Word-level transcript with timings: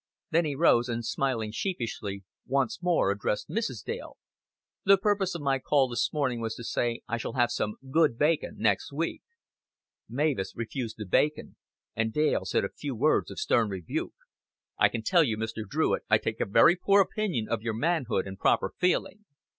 Then 0.31 0.45
he 0.45 0.55
rose, 0.55 0.89
and 0.89 1.05
smiling 1.05 1.51
sheepishly, 1.51 2.23
once 2.47 2.81
more 2.81 3.11
addressed 3.11 3.49
Mrs. 3.49 3.83
Dale. 3.83 4.17
"The 4.83 4.97
purpose 4.97 5.35
of 5.35 5.43
my 5.43 5.59
call 5.59 5.87
this 5.89 6.11
morning 6.11 6.41
was 6.41 6.55
to 6.55 6.63
say 6.63 7.01
I 7.07 7.17
shall 7.17 7.33
have 7.33 7.51
some 7.51 7.75
good 7.91 8.17
bacon 8.17 8.55
next 8.57 8.91
week." 8.91 9.21
Mavis 10.09 10.55
refused 10.55 10.95
the 10.97 11.05
bacon, 11.05 11.55
and 11.95 12.11
Dale 12.11 12.45
said 12.45 12.65
a 12.65 12.69
few 12.69 12.95
words 12.95 13.29
of 13.29 13.37
stern 13.37 13.69
rebuke. 13.69 14.15
"I 14.79 14.89
can 14.89 15.03
tell 15.03 15.23
you, 15.23 15.37
Mr. 15.37 15.69
Druitt, 15.69 16.01
I 16.09 16.17
take 16.17 16.39
a 16.41 16.45
very 16.47 16.75
poor 16.75 16.99
opinion 17.01 17.47
of 17.47 17.61
your 17.61 17.75
manhood 17.75 18.25
and 18.25 18.39
proper 18.39 18.73
feeling." 18.79 19.25